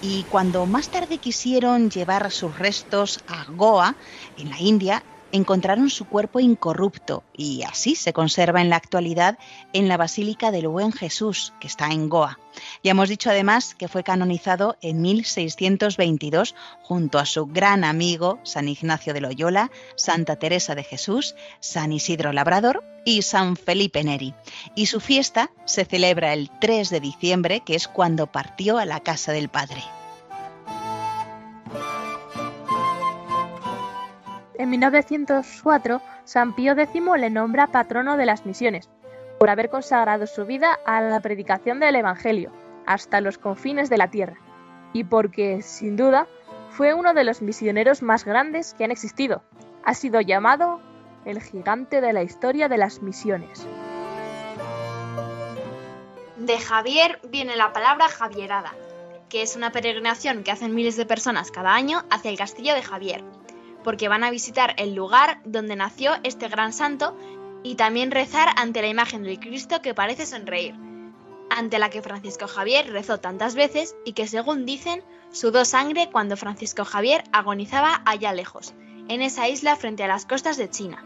y 0.00 0.24
cuando 0.24 0.66
más 0.66 0.88
tarde 0.88 1.18
quisieron 1.18 1.90
llevar 1.90 2.30
sus 2.30 2.58
restos 2.58 3.20
a 3.26 3.44
Goa, 3.50 3.96
en 4.38 4.48
la 4.48 4.58
India, 4.58 5.04
encontraron 5.32 5.90
su 5.90 6.06
cuerpo 6.06 6.40
incorrupto 6.40 7.22
y 7.36 7.62
así 7.62 7.94
se 7.94 8.12
conserva 8.12 8.60
en 8.60 8.70
la 8.70 8.76
actualidad 8.76 9.38
en 9.72 9.88
la 9.88 9.96
Basílica 9.96 10.50
del 10.50 10.68
Buen 10.68 10.92
Jesús, 10.92 11.52
que 11.60 11.66
está 11.66 11.88
en 11.88 12.08
Goa. 12.08 12.38
Ya 12.82 12.92
hemos 12.92 13.08
dicho 13.08 13.30
además 13.30 13.74
que 13.74 13.88
fue 13.88 14.02
canonizado 14.02 14.76
en 14.82 15.00
1622 15.00 16.54
junto 16.82 17.18
a 17.18 17.26
su 17.26 17.46
gran 17.46 17.84
amigo 17.84 18.40
San 18.42 18.68
Ignacio 18.68 19.14
de 19.14 19.20
Loyola, 19.20 19.70
Santa 19.96 20.36
Teresa 20.36 20.74
de 20.74 20.84
Jesús, 20.84 21.34
San 21.60 21.92
Isidro 21.92 22.32
Labrador 22.32 22.84
y 23.04 23.22
San 23.22 23.56
Felipe 23.56 24.02
Neri. 24.04 24.34
Y 24.74 24.86
su 24.86 25.00
fiesta 25.00 25.50
se 25.64 25.84
celebra 25.84 26.32
el 26.32 26.50
3 26.60 26.90
de 26.90 27.00
diciembre, 27.00 27.60
que 27.60 27.74
es 27.74 27.88
cuando 27.88 28.26
partió 28.26 28.78
a 28.78 28.84
la 28.84 29.00
casa 29.00 29.32
del 29.32 29.48
Padre. 29.48 29.82
En 34.60 34.68
1904, 34.68 36.02
San 36.24 36.54
Pío 36.54 36.74
X 36.78 37.02
le 37.16 37.30
nombra 37.30 37.68
patrono 37.68 38.18
de 38.18 38.26
las 38.26 38.44
misiones, 38.44 38.90
por 39.38 39.48
haber 39.48 39.70
consagrado 39.70 40.26
su 40.26 40.44
vida 40.44 40.78
a 40.84 41.00
la 41.00 41.20
predicación 41.20 41.80
del 41.80 41.96
Evangelio, 41.96 42.52
hasta 42.84 43.22
los 43.22 43.38
confines 43.38 43.88
de 43.88 43.96
la 43.96 44.10
tierra, 44.10 44.36
y 44.92 45.04
porque, 45.04 45.62
sin 45.62 45.96
duda, 45.96 46.26
fue 46.68 46.92
uno 46.92 47.14
de 47.14 47.24
los 47.24 47.40
misioneros 47.40 48.02
más 48.02 48.26
grandes 48.26 48.74
que 48.74 48.84
han 48.84 48.90
existido. 48.90 49.42
Ha 49.82 49.94
sido 49.94 50.20
llamado 50.20 50.78
el 51.24 51.40
gigante 51.40 52.02
de 52.02 52.12
la 52.12 52.22
historia 52.22 52.68
de 52.68 52.76
las 52.76 53.00
misiones. 53.00 53.66
De 56.36 56.58
Javier 56.58 57.18
viene 57.30 57.56
la 57.56 57.72
palabra 57.72 58.10
Javierada, 58.10 58.74
que 59.30 59.40
es 59.40 59.56
una 59.56 59.72
peregrinación 59.72 60.44
que 60.44 60.50
hacen 60.50 60.74
miles 60.74 60.98
de 60.98 61.06
personas 61.06 61.50
cada 61.50 61.74
año 61.74 62.02
hacia 62.10 62.30
el 62.30 62.36
castillo 62.36 62.74
de 62.74 62.82
Javier, 62.82 63.24
porque 63.82 64.08
van 64.08 64.24
a 64.24 64.30
visitar 64.30 64.74
el 64.78 64.94
lugar 64.94 65.40
donde 65.44 65.76
nació 65.76 66.12
este 66.22 66.48
gran 66.48 66.72
santo 66.72 67.16
y 67.62 67.74
también 67.74 68.10
rezar 68.10 68.48
ante 68.56 68.82
la 68.82 68.88
imagen 68.88 69.22
del 69.22 69.38
Cristo 69.40 69.82
que 69.82 69.94
parece 69.94 70.26
sonreír, 70.26 70.74
ante 71.50 71.78
la 71.78 71.90
que 71.90 72.02
Francisco 72.02 72.46
Javier 72.46 72.90
rezó 72.90 73.18
tantas 73.18 73.54
veces 73.54 73.94
y 74.04 74.12
que 74.12 74.26
según 74.26 74.64
dicen 74.64 75.02
sudó 75.30 75.64
sangre 75.64 76.08
cuando 76.10 76.36
Francisco 76.36 76.84
Javier 76.84 77.24
agonizaba 77.32 78.02
allá 78.06 78.32
lejos, 78.32 78.74
en 79.08 79.22
esa 79.22 79.48
isla 79.48 79.76
frente 79.76 80.04
a 80.04 80.08
las 80.08 80.26
costas 80.26 80.56
de 80.56 80.70
China. 80.70 81.04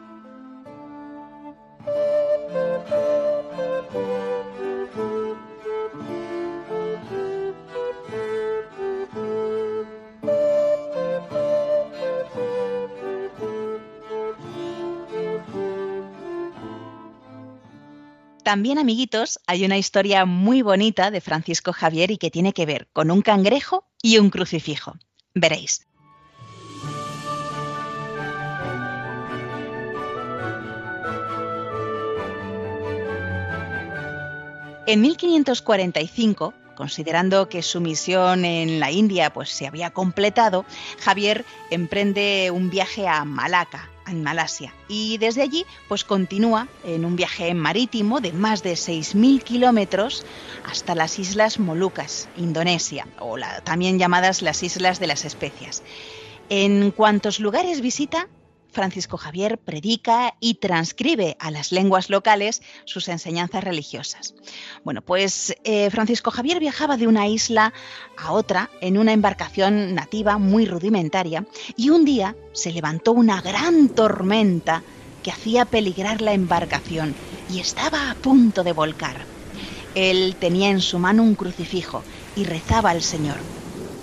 También, 18.44 18.76
amiguitos, 18.76 19.40
hay 19.46 19.64
una 19.64 19.78
historia 19.78 20.26
muy 20.26 20.60
bonita 20.60 21.10
de 21.10 21.22
Francisco 21.22 21.72
Javier 21.72 22.10
y 22.10 22.18
que 22.18 22.30
tiene 22.30 22.52
que 22.52 22.66
ver 22.66 22.88
con 22.92 23.10
un 23.10 23.22
cangrejo 23.22 23.86
y 24.02 24.18
un 24.18 24.28
crucifijo. 24.28 24.98
Veréis. 25.34 25.86
En 34.86 35.00
1545, 35.00 36.52
considerando 36.76 37.48
que 37.48 37.62
su 37.62 37.80
misión 37.80 38.44
en 38.44 38.78
la 38.78 38.90
India 38.90 39.32
pues, 39.32 39.48
se 39.48 39.66
había 39.66 39.90
completado, 39.90 40.66
Javier 41.00 41.46
emprende 41.70 42.50
un 42.50 42.68
viaje 42.68 43.08
a 43.08 43.24
Malaca, 43.24 43.88
en 44.06 44.23
Malasia. 44.23 44.75
Y 44.88 45.18
desde 45.18 45.42
allí, 45.42 45.64
pues 45.88 46.04
continúa 46.04 46.68
en 46.84 47.04
un 47.04 47.16
viaje 47.16 47.54
marítimo 47.54 48.20
de 48.20 48.32
más 48.32 48.62
de 48.62 48.73
6.000 48.73 49.42
kilómetros 49.42 50.25
hasta 50.64 50.94
las 50.94 51.18
Islas 51.18 51.58
Molucas, 51.58 52.28
Indonesia, 52.37 53.06
o 53.18 53.37
también 53.64 53.99
llamadas 53.99 54.42
las 54.42 54.62
Islas 54.62 55.00
de 55.00 55.06
las 55.06 55.25
Especias. 55.25 55.82
En 56.49 56.90
cuantos 56.90 57.40
lugares 57.40 57.80
visita, 57.80 58.28
Francisco 58.75 59.16
Javier 59.16 59.57
predica 59.57 60.35
y 60.40 60.54
transcribe 60.54 61.37
a 61.38 61.50
las 61.50 61.73
lenguas 61.73 62.11
locales 62.11 62.61
sus 62.85 63.09
enseñanzas 63.09 63.64
religiosas. 63.64 64.35
Bueno, 64.85 65.00
pues 65.00 65.57
eh, 65.64 65.88
Francisco 65.90 66.31
Javier 66.31 66.61
viajaba 66.61 66.97
de 66.97 67.07
una 67.07 67.26
isla 67.28 67.73
a 68.19 68.33
otra 68.33 68.71
en 68.81 68.99
una 68.99 69.12
embarcación 69.12 69.95
nativa 69.95 70.37
muy 70.37 70.66
rudimentaria 70.66 71.47
y 71.76 71.90
un 71.90 72.04
día 72.04 72.37
se 72.52 72.73
levantó 72.73 73.12
una 73.12 73.40
gran 73.40 73.88
tormenta 73.88 74.83
que 75.23 75.31
hacía 75.31 75.64
peligrar 75.64 76.21
la 76.21 76.35
embarcación 76.35 77.14
y 77.50 77.61
estaba 77.61 78.11
a 78.11 78.14
punto 78.14 78.64
de 78.64 78.73
volcar. 78.73 79.25
Él 79.95 80.37
tenía 80.38 80.71
en 80.71 80.81
su 80.81 80.99
mano 80.99 81.23
un 81.23 81.37
crucifijo 81.37 82.02
y 82.37 82.45
rezaba 82.45 82.90
al 82.90 83.02
Señor. 83.02 83.37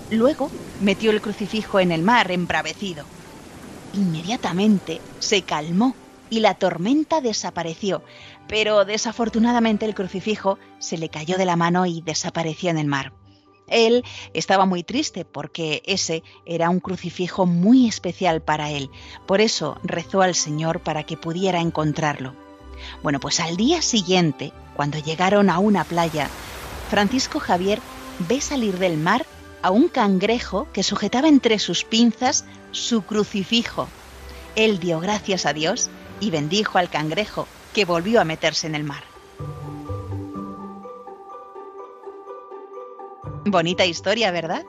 Luego 0.10 0.50
metió 0.80 1.12
el 1.12 1.22
crucifijo 1.22 1.80
en 1.80 1.92
el 1.92 2.02
mar 2.02 2.32
embravecido 2.32 3.06
Inmediatamente 3.94 5.02
se 5.20 5.44
calmó 5.44 5.96
y 6.30 6.40
la 6.40 6.56
tormenta 6.56 7.20
desapareció, 7.20 8.04
pero 8.48 8.86
desafortunadamente 8.86 9.86
el 9.86 9.94
crucifijo 9.94 10.58
se 10.80 10.98
le 10.98 11.10
cayó 11.10 11.38
de 11.38 11.46
la 11.46 11.58
mano 11.58 11.86
y 11.86 12.02
desapareció 12.02 12.70
en 12.70 12.78
el 12.78 12.88
mar. 12.88 13.14
Él 13.68 14.04
estaba 14.34 14.66
muy 14.66 14.84
triste 14.84 15.26
porque 15.26 15.82
ese 15.86 16.24
era 16.46 16.70
un 16.70 16.80
crucifijo 16.80 17.46
muy 17.46 17.88
especial 17.88 18.42
para 18.42 18.70
él, 18.70 18.90
por 19.28 19.42
eso 19.42 19.78
rezó 19.84 20.22
al 20.22 20.36
Señor 20.36 20.82
para 20.82 21.04
que 21.04 21.18
pudiera 21.18 21.60
encontrarlo. 21.60 22.36
Bueno, 23.04 23.20
pues 23.20 23.40
al 23.40 23.58
día 23.58 23.82
siguiente, 23.82 24.54
cuando 24.76 25.00
llegaron 25.00 25.50
a 25.50 25.60
una 25.60 25.84
playa, 25.84 26.30
Francisco 26.90 27.40
Javier 27.40 27.80
ve 28.28 28.42
salir 28.42 28.78
del 28.78 28.98
mar 28.98 29.26
a 29.62 29.72
un 29.72 29.88
cangrejo 29.88 30.68
que 30.74 30.84
sujetaba 30.84 31.28
entre 31.28 31.60
sus 31.60 31.84
pinzas 31.84 32.46
su 32.72 33.04
crucifijo. 33.04 33.88
Él 34.56 34.80
dio 34.80 35.00
gracias 35.00 35.46
a 35.46 35.54
Dios 35.54 35.90
y 36.20 36.32
bendijo 36.32 36.78
al 36.78 36.90
cangrejo, 36.90 37.48
que 37.74 37.86
volvió 37.86 38.22
a 38.22 38.26
meterse 38.26 38.68
en 38.68 38.76
el 38.76 38.84
mar. 38.84 39.04
Bonita 43.46 43.86
historia, 43.86 44.32
¿verdad? 44.32 44.64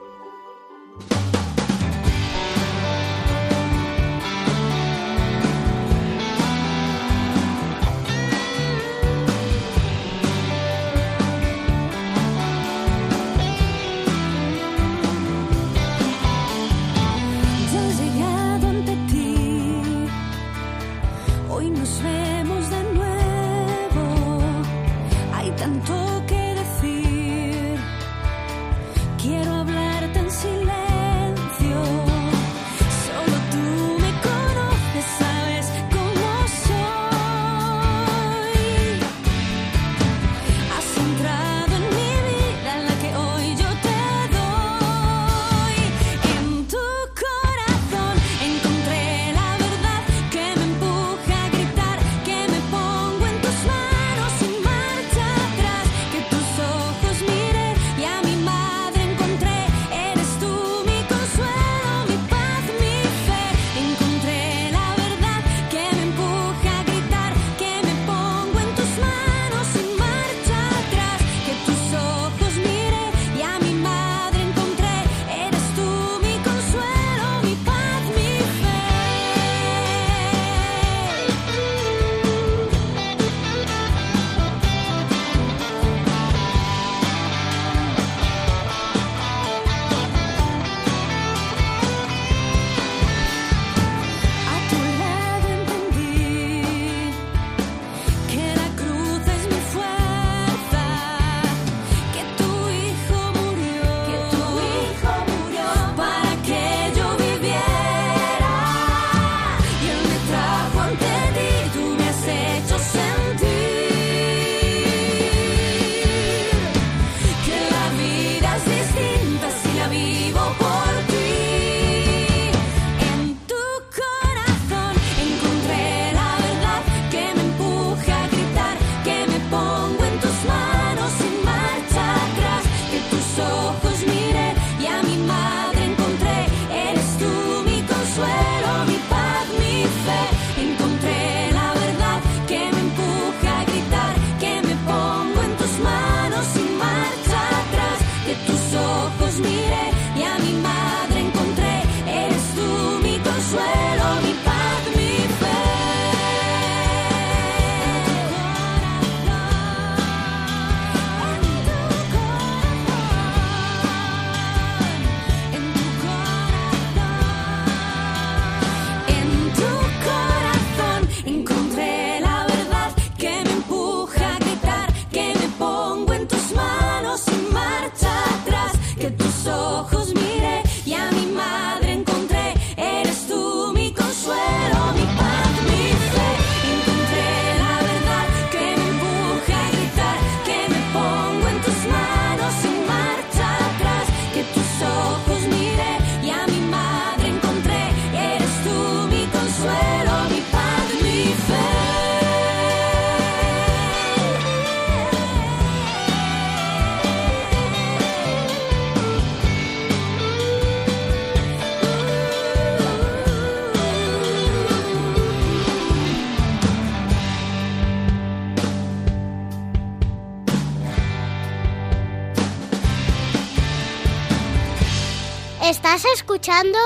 Escuchando? 226.33 226.79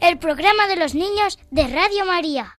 El 0.00 0.18
programa 0.18 0.66
de 0.66 0.76
los 0.76 0.94
niños 0.94 1.38
de 1.50 1.68
Radio 1.68 2.06
María. 2.06 2.58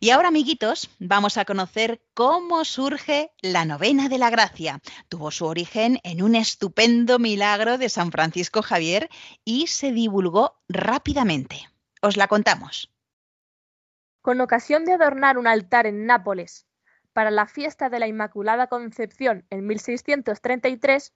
Y 0.00 0.10
ahora, 0.10 0.26
amiguitos, 0.26 0.90
vamos 0.98 1.38
a 1.38 1.44
conocer 1.44 2.02
cómo 2.14 2.64
surge 2.64 3.30
la 3.42 3.64
novena 3.64 4.08
de 4.08 4.18
la 4.18 4.28
gracia. 4.28 4.80
Tuvo 5.08 5.30
su 5.30 5.46
origen 5.46 6.00
en 6.02 6.20
un 6.20 6.34
estupendo 6.34 7.20
milagro 7.20 7.78
de 7.78 7.88
San 7.90 8.10
Francisco 8.10 8.60
Javier 8.60 9.08
y 9.44 9.68
se 9.68 9.92
divulgó 9.92 10.56
rápidamente. 10.68 11.68
Os 12.02 12.16
la 12.16 12.26
contamos. 12.26 12.92
Con 14.20 14.40
ocasión 14.40 14.84
de 14.84 14.94
adornar 14.94 15.38
un 15.38 15.46
altar 15.46 15.86
en 15.86 16.06
Nápoles 16.06 16.66
para 17.12 17.30
la 17.30 17.46
fiesta 17.46 17.88
de 17.88 18.00
la 18.00 18.08
Inmaculada 18.08 18.66
Concepción 18.66 19.46
en 19.48 19.64
1633, 19.64 21.12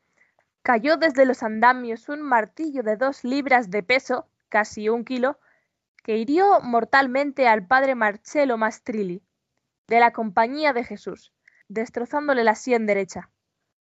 cayó 0.62 0.98
desde 0.98 1.26
los 1.26 1.42
andamios 1.42 2.08
un 2.08 2.22
martillo 2.22 2.84
de 2.84 2.96
dos 2.96 3.24
libras 3.24 3.68
de 3.68 3.82
peso, 3.82 4.28
casi 4.52 4.90
un 4.90 5.06
kilo, 5.06 5.38
que 6.04 6.18
hirió 6.18 6.60
mortalmente 6.60 7.48
al 7.48 7.66
padre 7.66 7.94
Marcello 7.94 8.58
Mastrilli, 8.58 9.24
de 9.88 9.98
la 9.98 10.12
Compañía 10.12 10.74
de 10.74 10.84
Jesús, 10.84 11.32
destrozándole 11.68 12.44
la 12.44 12.54
sien 12.54 12.84
derecha. 12.84 13.30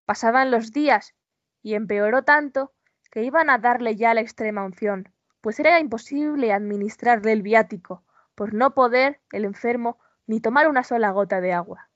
Pasaban 0.05 0.51
los 0.51 0.71
días 0.71 1.15
y 1.63 1.73
empeoró 1.73 2.23
tanto 2.23 2.75
que 3.11 3.23
iban 3.23 3.49
a 3.49 3.57
darle 3.57 3.97
ya 3.97 4.13
la 4.13 4.21
extrema 4.21 4.63
unción, 4.63 5.09
pues 5.41 5.59
era 5.59 5.81
imposible 5.81 6.53
administrarle 6.53 7.33
el 7.33 7.41
viático, 7.41 8.05
por 8.35 8.53
no 8.53 8.75
poder 8.75 9.23
el 9.33 9.47
enfermo 9.47 9.99
ni 10.27 10.39
tomar 10.41 10.69
una 10.69 10.85
sola 10.85 11.13
gota 11.13 11.41
de 11.41 11.55
agua. 11.55 11.88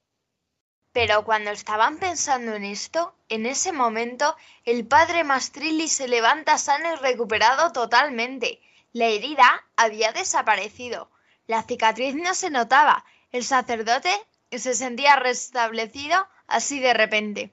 Pero 0.93 1.25
cuando 1.25 1.51
estaban 1.51 1.99
pensando 1.99 2.55
en 2.55 2.65
esto, 2.65 3.15
en 3.29 3.47
ese 3.47 3.73
momento, 3.73 4.37
el 4.65 4.87
padre 4.87 5.25
Mastrilli 5.25 5.89
se 5.89 6.07
levanta 6.07 6.59
sano 6.59 6.93
y 6.93 6.97
recuperado 6.97 7.73
totalmente. 7.73 8.61
La 8.93 9.07
herida 9.07 9.65
había 9.77 10.13
desaparecido. 10.13 11.09
La 11.47 11.63
cicatriz 11.63 12.15
no 12.15 12.35
se 12.35 12.51
notaba. 12.51 13.05
El 13.31 13.43
sacerdote 13.43 14.11
se 14.51 14.75
sentía 14.75 15.17
restablecido 15.17 16.27
así 16.47 16.79
de 16.79 16.93
repente. 16.93 17.53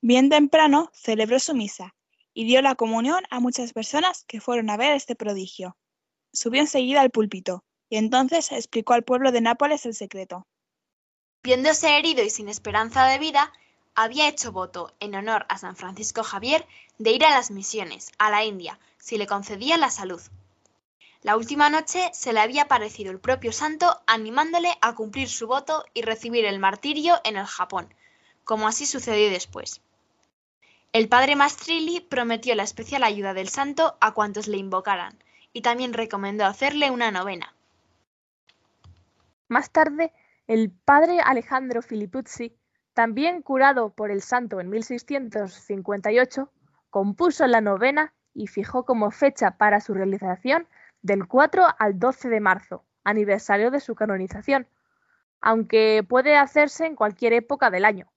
Bien 0.00 0.30
temprano 0.30 0.90
celebró 0.94 1.38
su 1.38 1.54
misa 1.54 1.94
y 2.32 2.44
dio 2.44 2.62
la 2.62 2.74
comunión 2.74 3.24
a 3.30 3.40
muchas 3.40 3.72
personas 3.72 4.24
que 4.24 4.40
fueron 4.40 4.70
a 4.70 4.76
ver 4.76 4.92
este 4.92 5.14
prodigio. 5.14 5.76
Subió 6.32 6.60
enseguida 6.60 7.02
al 7.02 7.10
púlpito 7.10 7.64
y 7.88 7.96
entonces 7.96 8.50
explicó 8.52 8.94
al 8.94 9.04
pueblo 9.04 9.32
de 9.32 9.42
Nápoles 9.42 9.84
el 9.86 9.94
secreto. 9.94 10.46
Viéndose 11.44 11.98
herido 11.98 12.24
y 12.24 12.30
sin 12.30 12.48
esperanza 12.48 13.04
de 13.04 13.18
vida, 13.18 13.52
había 13.94 14.28
hecho 14.28 14.50
voto, 14.50 14.94
en 14.98 15.14
honor 15.14 15.44
a 15.50 15.58
San 15.58 15.76
Francisco 15.76 16.24
Javier, 16.24 16.66
de 16.96 17.10
ir 17.10 17.22
a 17.22 17.28
las 17.28 17.50
misiones, 17.50 18.12
a 18.16 18.30
la 18.30 18.44
India, 18.44 18.78
si 18.96 19.18
le 19.18 19.26
concedía 19.26 19.76
la 19.76 19.90
salud. 19.90 20.22
La 21.20 21.36
última 21.36 21.68
noche 21.68 22.10
se 22.14 22.32
le 22.32 22.40
había 22.40 22.62
aparecido 22.62 23.12
el 23.12 23.20
propio 23.20 23.52
santo 23.52 23.94
animándole 24.06 24.70
a 24.80 24.94
cumplir 24.94 25.28
su 25.28 25.46
voto 25.46 25.84
y 25.92 26.00
recibir 26.00 26.46
el 26.46 26.58
martirio 26.58 27.20
en 27.24 27.36
el 27.36 27.44
Japón, 27.44 27.92
como 28.44 28.66
así 28.66 28.86
sucedió 28.86 29.28
después. 29.28 29.82
El 30.94 31.10
padre 31.10 31.36
Mastrilli 31.36 32.00
prometió 32.00 32.54
la 32.54 32.62
especial 32.62 33.04
ayuda 33.04 33.34
del 33.34 33.50
santo 33.50 33.98
a 34.00 34.12
cuantos 34.12 34.48
le 34.48 34.56
invocaran, 34.56 35.22
y 35.52 35.60
también 35.60 35.92
recomendó 35.92 36.46
hacerle 36.46 36.90
una 36.90 37.10
novena. 37.10 37.54
Más 39.48 39.70
tarde, 39.70 40.10
el 40.46 40.70
padre 40.70 41.20
Alejandro 41.20 41.80
Filippuzzi, 41.80 42.58
también 42.92 43.42
curado 43.42 43.94
por 43.94 44.10
el 44.10 44.20
santo 44.20 44.60
en 44.60 44.68
1658, 44.68 46.52
compuso 46.90 47.46
la 47.46 47.60
novena 47.60 48.14
y 48.34 48.46
fijó 48.46 48.84
como 48.84 49.10
fecha 49.10 49.56
para 49.56 49.80
su 49.80 49.94
realización 49.94 50.68
del 51.02 51.26
4 51.26 51.66
al 51.78 51.98
12 51.98 52.28
de 52.28 52.40
marzo, 52.40 52.84
aniversario 53.04 53.70
de 53.70 53.80
su 53.80 53.94
canonización, 53.94 54.68
aunque 55.40 56.04
puede 56.08 56.36
hacerse 56.36 56.86
en 56.86 56.96
cualquier 56.96 57.32
época 57.32 57.70
del 57.70 57.84
año. 57.84 58.12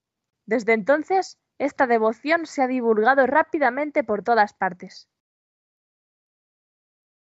Desde 0.45 0.73
entonces, 0.73 1.39
esta 1.57 1.87
devoción 1.87 2.45
se 2.45 2.61
ha 2.61 2.67
divulgado 2.67 3.25
rápidamente 3.25 4.03
por 4.03 4.23
todas 4.23 4.53
partes. 4.53 5.09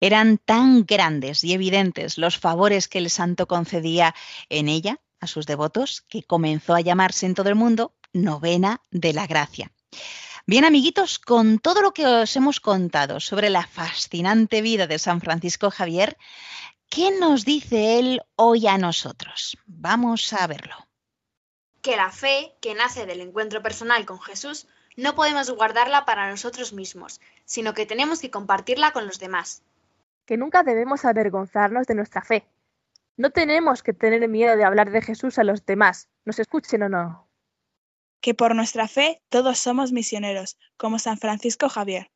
Eran 0.01 0.39
tan 0.39 0.85
grandes 0.85 1.43
y 1.43 1.53
evidentes 1.53 2.19
los 2.19 2.39
favores 2.39 2.89
que 2.89 2.99
el 2.99 3.11
santo 3.11 3.47
concedía 3.47 4.15
en 4.49 4.69
ella 4.69 5.01
a 5.21 5.27
sus 5.27 5.47
devotos 5.47 6.03
que 6.09 6.23
comenzó 6.23 6.75
a 6.75 6.81
llamarse 6.81 7.27
en 7.27 7.35
todo 7.35 7.49
el 7.49 7.55
mundo 7.55 7.95
Novena 8.13 8.83
de 8.91 9.13
la 9.13 9.27
Gracia. 9.27 9.73
Bien, 10.47 10.65
amiguitos, 10.65 11.19
con 11.19 11.59
todo 11.59 11.83
lo 11.83 11.93
que 11.93 12.07
os 12.07 12.37
hemos 12.37 12.61
contado 12.61 13.19
sobre 13.19 13.51
la 13.51 13.67
fascinante 13.67 14.63
vida 14.63 14.87
de 14.87 14.99
San 14.99 15.21
Francisco 15.21 15.71
Javier, 15.71 16.17
¿qué 16.89 17.11
nos 17.11 17.45
dice 17.45 17.99
él 17.99 18.23
hoy 18.37 18.69
a 18.69 18.79
nosotros? 18.79 19.59
Vamos 19.67 20.33
a 20.33 20.47
verlo. 20.47 20.77
Que 21.83 21.97
la 21.97 22.13
fe, 22.13 22.55
que 22.61 22.75
nace 22.75 23.07
del 23.07 23.23
encuentro 23.23 23.63
personal 23.63 24.07
con 24.07 24.21
Jesús, 24.21 24.69
no 24.97 25.15
podemos 25.15 25.51
guardarla 25.51 26.05
para 26.05 26.31
nosotros 26.31 26.73
mismos, 26.73 27.21
sino 27.45 27.75
que 27.75 27.87
tenemos 27.87 28.21
que 28.21 28.31
compartirla 28.31 28.93
con 28.93 29.07
los 29.07 29.19
demás. 29.19 29.63
Que 30.27 30.37
nunca 30.37 30.63
debemos 30.63 31.05
avergonzarnos 31.05 31.87
de 31.87 31.95
nuestra 31.95 32.21
fe. 32.21 32.47
No 33.17 33.31
tenemos 33.31 33.83
que 33.83 33.95
tener 33.95 34.29
miedo 34.29 34.57
de 34.57 34.65
hablar 34.65 34.91
de 34.91 35.01
Jesús 35.01 35.39
a 35.39 35.45
los 35.45 35.65
demás, 35.65 36.09
nos 36.27 36.39
escuchen 36.39 36.83
o 36.83 36.89
no. 36.91 37.29
Que 38.21 38.35
por 38.35 38.55
nuestra 38.55 38.89
fe 38.89 39.23
todos 39.31 39.59
somos 39.59 39.93
misioneros, 39.93 40.59
como 40.77 40.99
San 40.99 41.17
Francisco 41.17 41.71
Javier. 41.71 42.11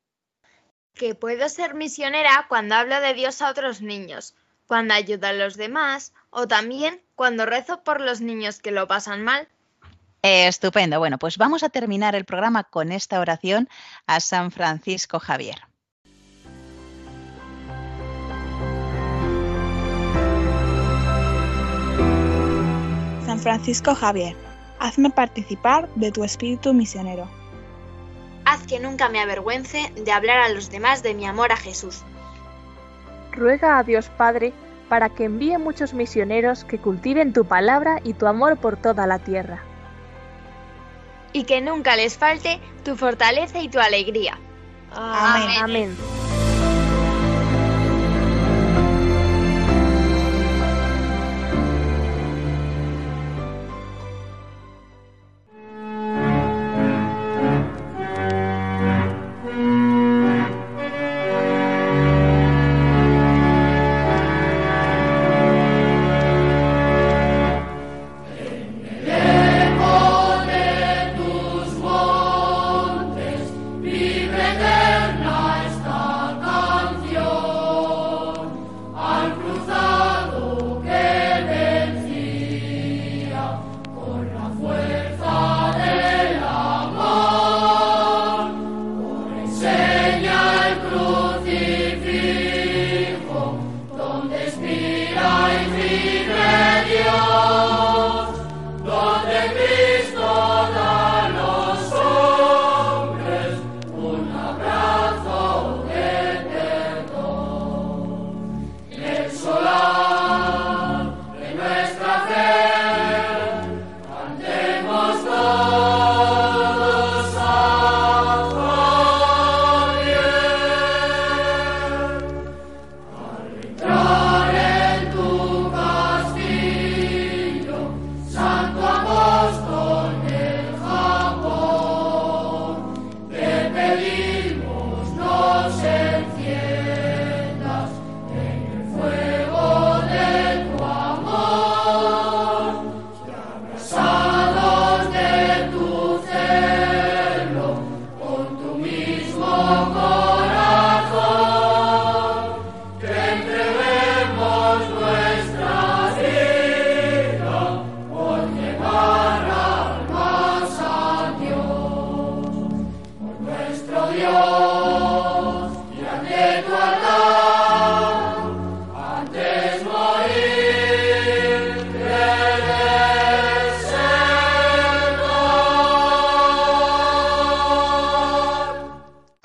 Que 0.93 1.15
puedo 1.15 1.49
ser 1.49 1.73
misionera 1.73 2.45
cuando 2.49 2.75
hablo 2.75 2.99
de 2.99 3.15
Dios 3.15 3.41
a 3.41 3.49
otros 3.49 3.81
niños, 3.81 4.35
cuando 4.67 4.93
ayudo 4.93 5.27
a 5.27 5.33
los 5.33 5.57
demás 5.57 6.13
o 6.29 6.47
también 6.47 7.01
cuando 7.15 7.45
rezo 7.45 7.83
por 7.83 7.99
los 7.99 8.21
niños 8.21 8.59
que 8.59 8.71
lo 8.71 8.87
pasan 8.87 9.23
mal. 9.23 9.47
Estupendo. 10.21 10.99
Bueno, 10.99 11.17
pues 11.17 11.37
vamos 11.37 11.63
a 11.63 11.69
terminar 11.69 12.15
el 12.15 12.25
programa 12.25 12.63
con 12.65 12.91
esta 12.91 13.19
oración 13.19 13.67
a 14.05 14.19
San 14.19 14.51
Francisco 14.51 15.19
Javier. 15.19 15.70
San 23.31 23.39
Francisco 23.39 23.95
Javier, 23.95 24.35
hazme 24.77 25.09
participar 25.09 25.87
de 25.95 26.11
tu 26.11 26.25
espíritu 26.25 26.73
misionero. 26.73 27.29
Haz 28.43 28.67
que 28.67 28.77
nunca 28.77 29.07
me 29.07 29.21
avergüence 29.21 29.89
de 29.95 30.11
hablar 30.11 30.39
a 30.39 30.49
los 30.49 30.69
demás 30.69 31.01
de 31.01 31.13
mi 31.13 31.25
amor 31.25 31.53
a 31.53 31.55
Jesús. 31.55 32.01
Ruega 33.31 33.77
a 33.77 33.83
Dios 33.83 34.09
Padre 34.09 34.51
para 34.89 35.07
que 35.07 35.23
envíe 35.23 35.57
muchos 35.57 35.93
misioneros 35.93 36.65
que 36.65 36.77
cultiven 36.77 37.31
tu 37.31 37.45
palabra 37.45 38.01
y 38.03 38.15
tu 38.15 38.27
amor 38.27 38.57
por 38.57 38.75
toda 38.75 39.07
la 39.07 39.19
tierra. 39.19 39.63
Y 41.31 41.45
que 41.45 41.61
nunca 41.61 41.95
les 41.95 42.17
falte 42.17 42.59
tu 42.83 42.97
fortaleza 42.97 43.61
y 43.61 43.69
tu 43.69 43.79
alegría. 43.79 44.37
Amén. 44.93 45.57
Amén. 45.61 46.20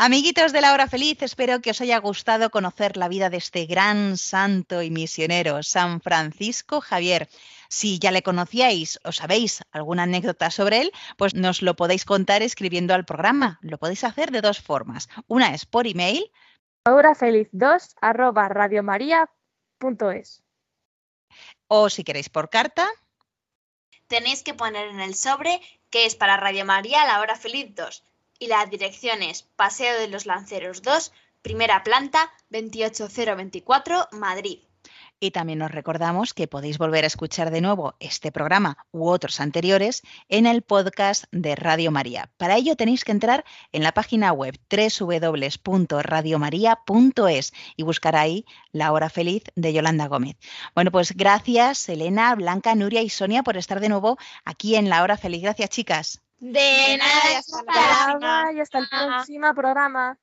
Amiguitos 0.06 0.52
de 0.52 0.60
la 0.60 0.72
hora 0.72 0.86
feliz, 0.86 1.20
espero 1.20 1.60
que 1.60 1.72
os 1.72 1.80
haya 1.80 1.98
gustado 1.98 2.50
conocer 2.50 2.96
la 2.96 3.08
vida 3.08 3.28
de 3.28 3.38
este 3.38 3.66
gran 3.66 4.16
santo 4.16 4.80
y 4.80 4.88
misionero, 4.88 5.64
San 5.64 6.00
Francisco 6.00 6.80
Javier. 6.80 7.28
Si 7.68 7.98
ya 7.98 8.12
le 8.12 8.22
conocíais 8.22 9.00
o 9.02 9.10
sabéis 9.10 9.64
alguna 9.72 10.04
anécdota 10.04 10.52
sobre 10.52 10.82
él, 10.82 10.92
pues 11.18 11.34
nos 11.34 11.60
lo 11.60 11.74
podéis 11.74 12.04
contar 12.04 12.42
escribiendo 12.42 12.94
al 12.94 13.04
programa. 13.04 13.58
Lo 13.62 13.78
podéis 13.78 14.04
hacer 14.04 14.30
de 14.30 14.42
dos 14.42 14.60
formas. 14.60 15.08
Una 15.26 15.52
es 15.52 15.66
por 15.66 15.88
email. 15.88 16.30
Horafeliz2 16.84 17.96
arroba 18.00 18.48
radiomaria.es. 18.48 20.44
O 21.66 21.90
si 21.90 22.04
queréis 22.04 22.28
por 22.28 22.48
carta. 22.48 22.86
Tenéis 24.06 24.44
que 24.44 24.54
poner 24.54 24.86
en 24.86 25.00
el 25.00 25.16
sobre 25.16 25.60
que 25.90 26.06
es 26.06 26.14
para 26.14 26.36
Radio 26.36 26.64
María 26.64 27.04
la 27.06 27.18
hora 27.18 27.34
feliz 27.34 27.74
2 27.74 28.04
y 28.38 28.48
la 28.48 28.66
dirección 28.66 29.22
es 29.22 29.44
Paseo 29.56 29.98
de 29.98 30.08
los 30.08 30.26
Lanceros 30.26 30.82
2, 30.82 31.12
primera 31.42 31.82
planta, 31.82 32.30
28024, 32.50 34.08
Madrid. 34.12 34.60
Y 35.18 35.30
también 35.30 35.62
os 35.62 35.70
recordamos 35.70 36.34
que 36.34 36.46
podéis 36.46 36.76
volver 36.76 37.04
a 37.04 37.06
escuchar 37.06 37.50
de 37.50 37.62
nuevo 37.62 37.94
este 38.00 38.30
programa 38.30 38.76
u 38.92 39.08
otros 39.08 39.40
anteriores 39.40 40.02
en 40.28 40.46
el 40.46 40.60
podcast 40.60 41.24
de 41.32 41.56
Radio 41.56 41.90
María. 41.90 42.30
Para 42.36 42.56
ello 42.56 42.76
tenéis 42.76 43.02
que 43.02 43.12
entrar 43.12 43.46
en 43.72 43.82
la 43.82 43.92
página 43.92 44.30
web 44.32 44.60
www.radiomaria.es 44.70 47.54
y 47.76 47.82
buscar 47.82 48.14
ahí 48.14 48.44
La 48.72 48.92
Hora 48.92 49.08
Feliz 49.08 49.44
de 49.54 49.72
Yolanda 49.72 50.06
Gómez. 50.06 50.36
Bueno, 50.74 50.90
pues 50.90 51.12
gracias 51.12 51.88
Elena, 51.88 52.34
Blanca, 52.34 52.74
Nuria 52.74 53.00
y 53.00 53.08
Sonia 53.08 53.42
por 53.42 53.56
estar 53.56 53.80
de 53.80 53.88
nuevo 53.88 54.18
aquí 54.44 54.76
en 54.76 54.90
La 54.90 55.02
Hora 55.02 55.16
Feliz. 55.16 55.40
Gracias, 55.40 55.70
chicas. 55.70 56.25
De 56.38 56.98
nada, 56.98 57.38
hasta 57.38 57.62
la 57.64 58.18
próxima. 58.18 58.52
y 58.52 58.60
hasta 58.60 58.78
el 58.78 58.88
próximo 58.88 59.54
programa. 59.54 60.18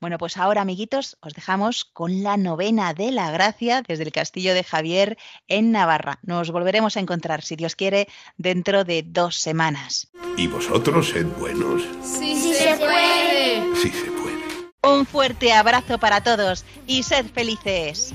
Bueno, 0.00 0.18
pues 0.18 0.36
ahora, 0.36 0.60
amiguitos, 0.60 1.16
os 1.20 1.32
dejamos 1.32 1.84
con 1.84 2.22
la 2.22 2.36
novena 2.36 2.92
de 2.92 3.10
la 3.10 3.30
gracia 3.30 3.82
desde 3.82 4.04
el 4.04 4.12
Castillo 4.12 4.52
de 4.52 4.62
Javier 4.62 5.16
en 5.48 5.72
Navarra. 5.72 6.18
Nos 6.22 6.50
volveremos 6.50 6.96
a 6.96 7.00
encontrar, 7.00 7.42
si 7.42 7.56
Dios 7.56 7.76
quiere, 7.76 8.06
dentro 8.36 8.84
de 8.84 9.02
dos 9.06 9.36
semanas. 9.36 10.10
Y 10.36 10.48
vosotros 10.48 11.08
sed 11.08 11.26
buenos. 11.38 11.82
Sí, 12.02 12.36
se 12.52 12.76
puede. 12.76 13.74
Sí 13.76 13.90
se 13.90 14.10
puede. 14.10 14.36
Un 14.82 15.06
fuerte 15.06 15.52
abrazo 15.52 15.98
para 15.98 16.22
todos 16.22 16.64
y 16.86 17.02
sed 17.02 17.26
felices. 17.32 18.14